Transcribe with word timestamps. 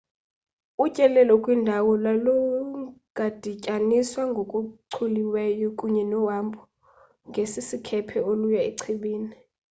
utyelelo 0.85 1.33
kwindawo 1.43 1.89
lungadityaniswa 2.25 4.21
ngokuchuliweyo 4.31 5.67
kunye 5.79 6.03
nohambo 6.13 6.61
ngesikhephe 7.29 8.17
oluya 8.29 8.61
echibini 8.71 9.35